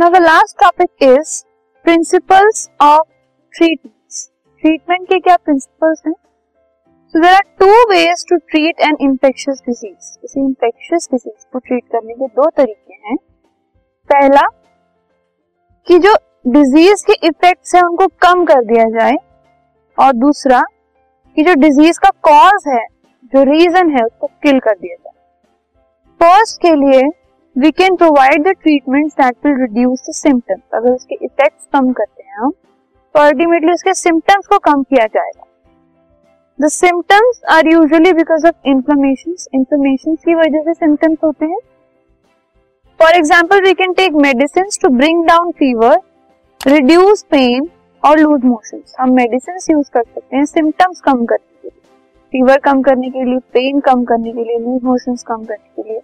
[0.00, 1.44] Now the last topic is
[1.84, 3.08] principles of
[3.56, 4.30] treatments
[4.60, 6.14] treatment के क्या principles हैं?
[7.08, 11.84] So there are two ways to treat an infectious disease किसी infectious disease को treat
[11.92, 13.16] करने के दो तरीके हैं।
[14.10, 14.48] पहला,
[15.86, 16.14] कि जो
[16.46, 19.16] डिज़ीज़ के इफेक्ट्स हैं, उनको कम कर दिया जाए।
[19.98, 20.62] और दूसरा,
[21.36, 22.86] कि जो डिज़ीज़ का कॉज है,
[23.24, 25.22] जो रीजन है, उसको किल कर दिया जाए।
[26.22, 27.19] फ़र्स्ट के लिए
[27.60, 32.22] we can provide the treatment that will reduce the symptoms अगर उसके इफेक्ट्स कम करते
[32.22, 35.44] हैं हम तो अल्टीमेटली उसके सिम्टम्स को कम किया जाएगा।
[36.58, 41.58] The symptoms are usually because of inflammation inflammation की वजह से सिम्टम्स होते हैं।
[43.00, 45.98] For example we can take medicine to bring down fever
[46.60, 47.68] reduce pain
[48.02, 51.80] और लूज मोशन हम मेडिसिन यूज़ कर सकते हैं सिम्टम्स कम करने के लिए।
[52.32, 55.88] फीवर कम करने के लिए पेन कम करने के लिए लूज मोशन कम करने के
[55.88, 56.00] लिए।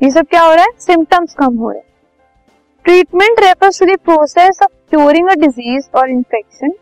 [0.00, 0.70] ये सब क्या हो रहा है?
[0.78, 1.86] सिम्टम्स कम हो रहे हैं।
[2.84, 6.72] Treatment refers to the process of curing a disease और infection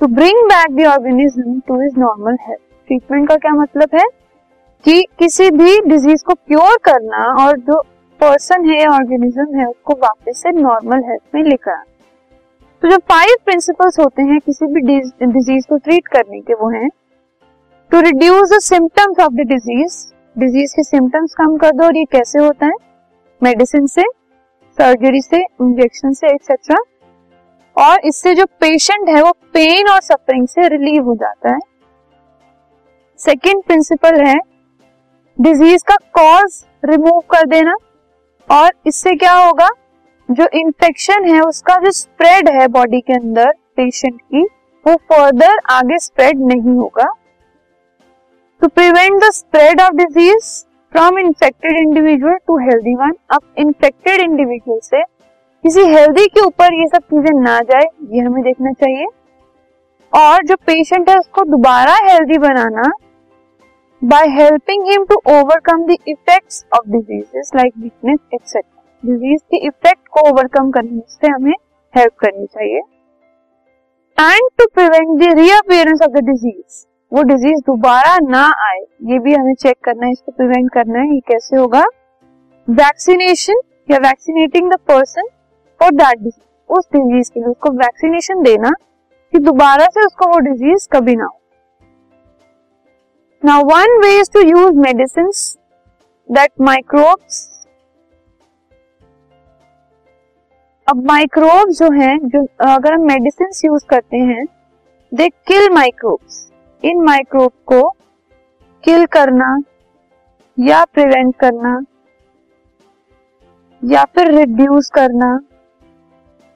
[0.00, 4.04] to bring back the organism to his normal health treatment का क्या मतलब है?
[4.84, 7.80] कि किसी भी डिज़ीज़ को क्योर करना और जो
[8.20, 11.84] पर्सन है ऑर्गेनिज्म है, उसको वापस से नॉर्मल हेल्थ में लेकर आना।
[12.82, 16.88] तो जो फाइव प्रिंसिपल्स होते हैं किसी भी डिज़ीज़ को ट्रीट करने के, वो हैं।
[17.90, 20.04] To reduce the symptoms of the disease
[20.38, 22.72] disease के सिम्टम्स कम कर दो और ये कैसे होता है?
[23.42, 24.02] मेडिसिन से
[24.78, 26.76] सर्जरी से इंजेक्शन से एक्सेट्रा
[27.76, 31.58] और इससे जो पेशेंट है, वो पेन और सफरिंग से रिलीव हो जाता है.
[33.18, 34.36] सेकेंड प्रिंसिपल है
[35.36, 37.76] डिज़ीज़ का कॉज रिमूव कर देना.
[38.48, 39.68] और इससे क्या होगा?
[40.28, 44.42] जो इन्फेक्शन है, उसका जो स्प्रेड है बॉडी के अंदर पेशेंट की,
[44.86, 47.12] वो फर्दर आगे स्प्रेड नहीं होगा.
[48.62, 50.46] To prevent the spread of disease
[50.92, 56.86] from infected individual to healthy one अब इन्फेक्टेड इंडिविजुअल से किसी हेल्दी के ऊपर ये
[56.86, 59.06] सब चीज़ें ना जाए, ये हमें देखना चाहिए।
[60.12, 62.90] और जो पेशेंट है, उसको दोबारा healthy banana
[64.02, 70.08] by helping him to overcome the effects of diseases like weakness etcetera disease के इफ़ेक्ट
[70.08, 71.54] को ओवरकम करने से हमें
[71.94, 72.80] हेल्प करनी चाहिए।
[74.18, 78.80] And to prevent the reappearance of the disease वो डिज़ीज़ दोबारा ना आए
[79.10, 81.84] ये भी हमें चेक करना है इसको प्रिवेंट करना है ये कैसे होगा?
[82.68, 85.28] वैक्सीनेशन या vaccinating the person
[85.80, 88.70] for that disease उस डिज़ीज़ के लिए उसको वैक्सीनेशन देना
[89.32, 91.40] कि दोबारा से उसको वो डिज़ीज़ कभी ना हो।
[93.42, 95.40] Now, one way is to use medicines
[96.28, 97.44] that microbes
[100.88, 104.44] अब माइक्रोब जो हैं जो अगर हम मेडिसिन यूज़ करते हैं
[105.12, 106.45] दे किल माइक्रोब्स
[106.90, 107.88] इन माइक्रोब को
[108.84, 109.58] किल करना
[110.58, 111.80] या प्रिवेंट करना
[113.84, 115.40] या फिर रिड्यूस करना,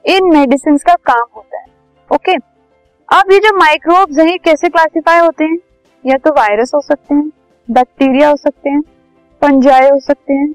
[0.05, 1.65] इन मेडिसिन का काम होता है
[2.11, 2.43] ओके okay?
[3.09, 5.57] अब ये जो माइक्रोब्स हैं कैसे क्लासिफाई होते हैं
[6.05, 7.29] या तो वायरस हो सकते हैं
[7.71, 8.81] बैक्टीरिया हो सकते हैं
[9.41, 10.51] पंजाए हो सकते हैं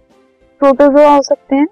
[0.60, 1.66] प्रोटोजोआ हो सकते हैं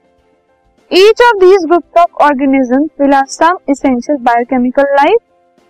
[0.92, 5.18] each of these group of organism will have some essential biochemical life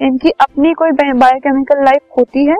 [0.01, 2.57] इनकी अपनी कोई बायोकेमिकल लाइफ होती है।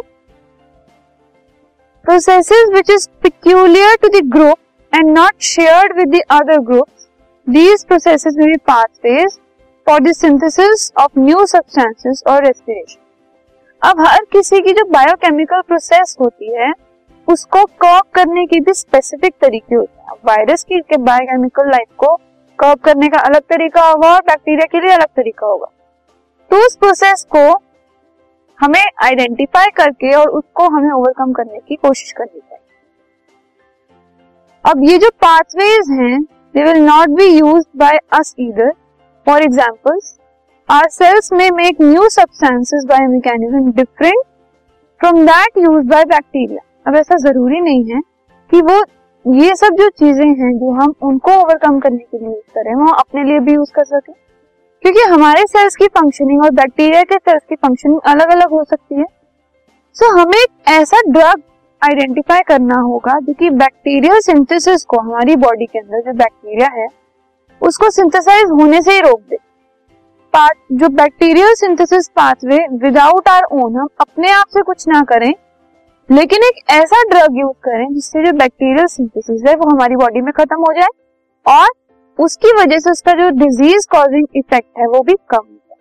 [2.05, 4.59] Processes which is peculiar to the group
[4.93, 7.09] and not shared with the other groups
[7.47, 9.39] these processes में be pathways
[9.87, 13.01] for the synthesis of new substances और respiration
[13.83, 16.73] अब हर किसी की जो बायोकेमिकल प्रोसेस होती है,
[17.29, 22.15] उसको कॉप करने की भी स्पेसिफिक तरीके होते हैं। वायरस की बायोकेमिकल लाइफ को
[22.59, 25.67] कॉप करने का अलग तरीका होगा और बैक्टीरिया के लिए अलग तरीका होगा।
[26.51, 27.45] तो उस प्रोसेस को
[28.59, 32.63] हमें आइडेंटिफाई करके और उसको हमें ओवरकम करने की कोशिश करनी चाहिए।
[34.65, 36.21] अब ये जो पाथवेज हैं
[36.55, 38.73] they will not be used by us either
[39.27, 39.49] for
[40.69, 44.21] Our cells may make new substances by a mechanism different
[45.01, 46.63] from that used by bacteria.
[46.87, 48.01] अब ऐसा ज़रूरी नहीं है
[48.51, 48.77] कि वो
[49.25, 52.93] ये सब जो चीज़ें हैं, जो हम उनको ओवरकम करने के लिए यूज़ करें वो
[52.93, 54.13] अपने लिए भी यूज़ कर सके।
[54.85, 58.95] क्योंकि हमारे सेल्स की फंक्शनिंग और बैक्टीरिया के सेल्स की फंक्शनिंग अलग अलग हो सकती
[58.95, 59.05] है।
[59.97, 61.43] सो so, हमें ऐसा ड्रग
[61.83, 66.87] आइडेंटिफाई करना होगा जो कि बैक्टीरियल सिंथेसिस को हमारी बॉडी के अंदर जो बैक्टीरिया है
[67.63, 69.37] उसको सिंथेसाइज होने से ही रोक दे।
[70.35, 75.33] पार्ट जो bacterial synthesis pathway without our own हम अपने आप से कुछ ना करें
[76.09, 80.33] लेकिन एक ऐसा ड्रग यूज़ करें जिससे जो बैक्टीरियल सिंथेसिस है वो हमारी बॉडी में
[80.33, 80.89] खत्म हो जाए
[81.47, 81.69] और
[82.19, 85.77] उसकी वजह से उसका जो डिज़ीज़ कॉजिंग इफ़ेक्ट है, वो भी कम हो। जाए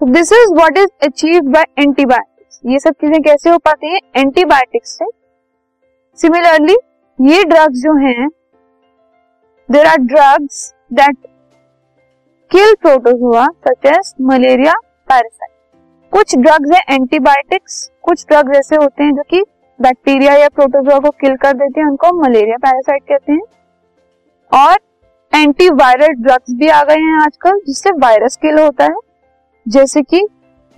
[0.00, 4.00] तो this is what is achieve by antibiotics ये सब चीज़ें कैसे हो पाती हैं?
[4.16, 5.04] एंटीबायोटिक्स से।
[6.18, 6.76] सिमिलरली
[7.18, 8.28] ये ड्रग्स जो हैं
[9.68, 11.16] there are drugs that
[12.50, 14.72] kill protozoa such as malaria
[15.08, 15.50] parasite
[16.12, 19.42] कुछ ड्रग्स है एंटीबायोटिक्स कुछ ड्रग्स ऐसे होते हैं जो कि
[19.80, 23.40] बैक्टीरिया या प्रोटोजोआ को किल कर देते हैं, उनको मलेरिया पैरासाइट कहते हैं।
[24.54, 24.78] और
[25.34, 28.94] एंटीवायरल ड्रग्स भी आ गए हैं आजकल, जिससे वायरस किल होता है।
[29.68, 30.26] जैसे कि,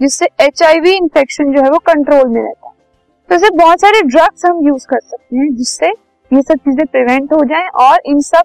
[0.00, 2.74] जिससे एच इंफेक्शन जो है वो कंट्रोल में रहता है।
[3.28, 5.86] तो ऐसे बहुत सारे ड्रग्स हम यूज़ कर सकते हैं, जिससे
[6.32, 8.42] ये सब चीज़ें प्रिवेंट हो जाए और इन सब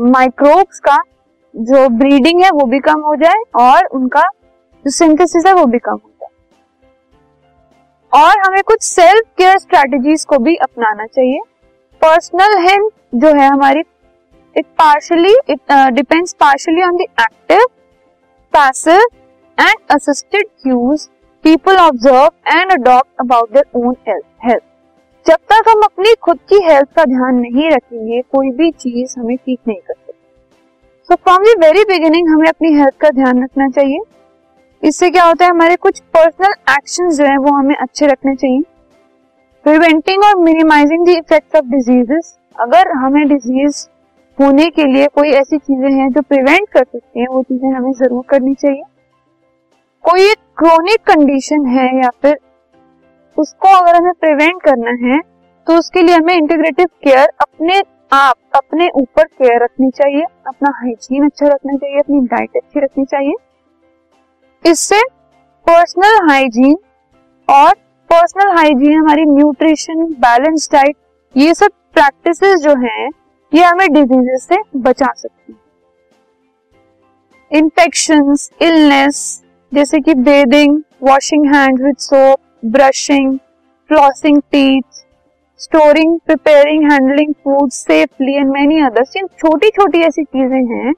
[0.00, 0.98] माइक्रोब्स का
[1.56, 4.22] जो ब्रीडिंग है वो भी कम हो जाए और उनका
[4.84, 6.28] जो सिंथेसिस है वो भी कम हो जाए।
[8.12, 11.38] और हमें कुछ सेल्फ केयर स्ट्रेटेजीज को भी अपनाना चाहिए।
[12.00, 13.82] पर्सनल हेल्थ जो है हमारी
[14.56, 17.66] it partially it depends partially on the active
[18.52, 19.00] passive
[19.58, 21.08] and assisted use
[21.44, 23.94] people observe and adopt about their own
[24.44, 24.62] health
[25.26, 29.36] जब तक हम अपनी खुद की हेल्थ का ध्यान नहीं रखेंगे, कोई भी चीज़ हमें
[29.36, 30.18] ठीक नहीं कर सकती।
[31.08, 33.98] So from the very beginning हमें अपनी हेल्थ का ध्यान रखना चाहिए।
[34.82, 38.62] इससे क्या होता है, हमारे कुछ पर्सनल एक्शन जो है वो हमें अच्छे रखने चाहिए।
[39.64, 43.86] प्रिवेंटिंग और minimising the effects of diseases अगर हमें डिज़ीज़
[44.40, 47.92] होने के लिए कोई ऐसी चीज़ें हैं जो प्रिवेंट कर सकती हैं, वो चीज़ें हमें
[47.94, 48.82] ज़रूर करनी चाहिए।
[50.04, 52.38] कोई एक क्रोनिक कंडीशन है या फिर
[53.36, 55.20] उसको अगर हमें प्रिवेंट करना है
[55.66, 57.82] तो उसके लिए हमें इंटीग्रेटिव केयर अपने
[58.12, 63.04] आप, अपने ऊपर केयर रखनी चाहिए, अपना हाइजीन अच्छा रखना चाहिए, अपनी डाइट अच्छी रखनी
[63.04, 63.34] चाहिए।
[64.64, 65.00] इससे
[65.66, 66.76] पर्सनल हाइजीन
[67.48, 67.72] और
[68.10, 70.96] पर्सनल हाइजीन हमारी न्यूट्रिशन बैलेंस डाइट
[71.34, 73.08] ये सब प्रैक्टिसेस जो हैं
[73.52, 75.58] ये हमें डिजीजेस से बचा सकती है।
[77.50, 79.42] इन्फेक्शन इलनेस
[79.72, 82.38] जैसे कि bathing washing hand with soap
[82.72, 83.38] brushing
[83.90, 85.02] flossing teeth
[85.60, 90.92] storing preparing handling food safely and many others इन छोटी छोटी ऐसी चीज़ें हैं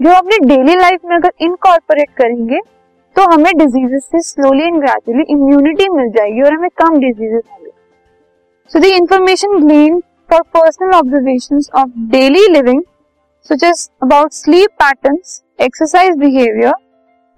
[0.00, 2.60] जो अपनी डेली लाइफ में अगर इनकॉर्पोरेट करेंगे
[3.16, 7.70] तो हमें डिजीजेस से स्लोली एंड ग्रेजुअली इम्यूनिटी मिल जाएगी और हमें कम डिजीजेस होंगे
[8.70, 10.02] so the information glean
[10.34, 12.82] for personal observation of daily living
[13.46, 16.72] such as about sleep patterns, exercise behavior,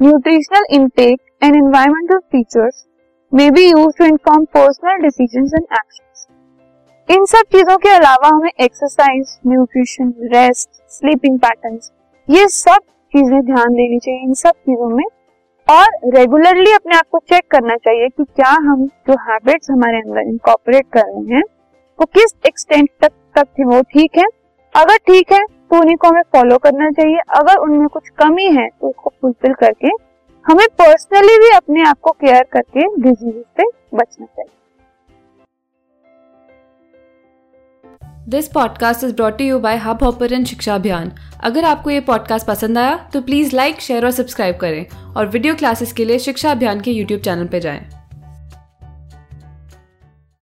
[0.01, 2.87] nutritional intake and environmental features
[3.33, 6.27] may be used to inform personal decisions and actions.
[7.09, 11.91] इन सब चीज़ों के अलावा हमें exercise nutrition rest sleeping patterns
[12.29, 12.79] ये सब
[13.15, 15.05] चीज़ें ध्यान देनी चाहिए इन सब चीज़ों में
[15.69, 20.29] और रेगुलरली अपने आप को चेक करना चाहिए कि क्या हम जो हैबिट्स हमारे अंदर
[20.29, 21.43] इनकॉपरेट कर रहे हैं
[21.99, 24.25] वो किस एक्सटेंट तक तक वो ठीक है?
[24.75, 28.69] अगर ठीक है तो उन्हीं को हमें फॉलो करना चाहिए। अगर उनमें कुछ कमी है
[28.71, 29.89] तो उसको फुलफिल करके
[30.45, 34.51] हमें पर्सनली भी अपने आप को केयर करके डिज़ीज़ से बचना चाहिए।
[38.29, 41.13] This podcast is brought you by Hubhopper Shiksha Abhiyan
[41.45, 45.55] अगर आपको ये पॉडकास्ट पसंद आया तो प्लीज़ लाइक शेयर और सब्सक्राइब करें। और वीडियो
[45.55, 47.96] क्लासेस के लिए शिक्षा अभियान के यूट्यूब चैनल पर जाएँ।